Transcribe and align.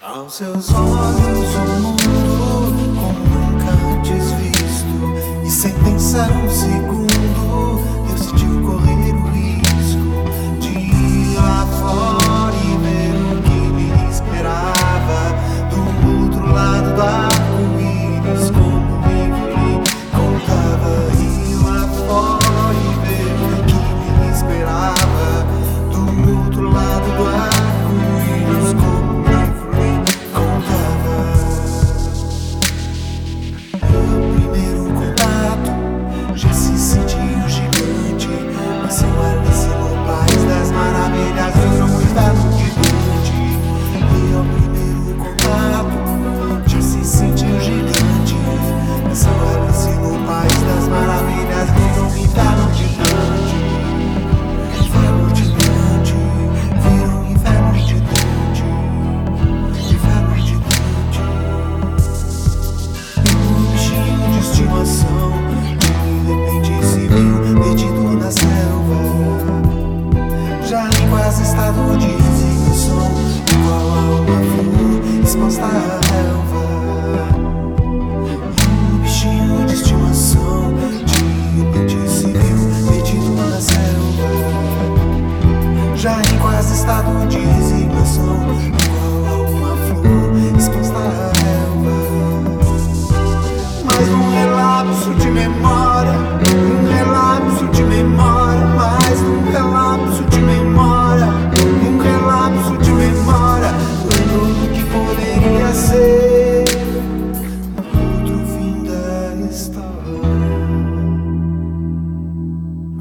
Aos 0.00 0.34
seus 0.34 0.72
olhos 0.72 1.54
o 1.56 1.60
mundo 1.82 2.84
como 3.00 3.18
nunca 3.18 3.72
antes 3.96 4.30
visto 4.32 5.44
e 5.44 5.50
sem 5.50 5.72
pensar 5.82 6.30
um 6.30 6.48
segundo 6.48 7.07
Nesse 39.44 39.68
país 40.06 40.42
das 40.48 40.70
maravilhas, 40.72 41.54
dos 41.54 41.90
mundos 41.90 42.12
belos 42.12 42.47
Mas 86.58 86.72
estado 86.72 87.24
de 87.28 87.38
resignação 87.38 88.24
No 88.24 88.72
qual 88.72 89.32
alguma 89.32 89.76
flor 89.76 90.58
exposta 90.58 90.98
na 90.98 91.30
relva 91.38 91.92
Mas 93.84 94.08
um 94.08 94.30
relapso 94.32 95.14
de 95.14 95.30
memória 95.30 96.14
Um 96.50 96.88
relapso 96.92 97.64
de 97.68 97.84
memória 97.84 98.66
Mais 98.74 99.20
um 99.20 99.52
relapso 99.52 100.24
de 100.24 100.38
memória 100.40 101.26
Um 101.86 101.98
relapso 101.98 102.76
de 102.78 102.90
memória 102.90 103.72
Foi 104.02 104.68
que 104.74 104.84
poderia 104.90 105.72
ser 105.74 106.64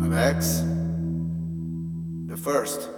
Alex, 0.03 0.63
the 2.28 2.38
first. 2.38 2.97